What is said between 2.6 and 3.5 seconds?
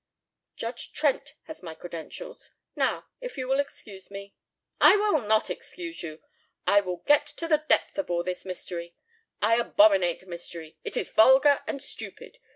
Now, if you